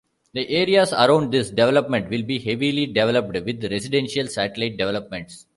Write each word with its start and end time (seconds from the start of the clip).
The 0.33 0.49
areas 0.49 0.93
around 0.93 1.29
this 1.31 1.51
development 1.51 2.09
will 2.09 2.23
be 2.23 2.39
heavily 2.39 2.87
developed 2.87 3.35
with 3.45 3.63
residential 3.71 4.25
satellite 4.25 4.75
developments. 4.77 5.45